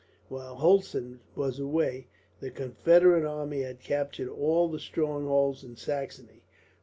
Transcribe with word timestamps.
While 0.29 0.55
Hulsen 0.55 1.19
was 1.35 1.59
away, 1.59 2.07
the 2.39 2.49
Confederate 2.49 3.23
army 3.23 3.61
had 3.61 3.81
captured 3.83 4.29
all 4.29 4.67
the 4.67 4.79
strongholds 4.79 5.63
in 5.63 5.75
Saxony. 5.75 6.41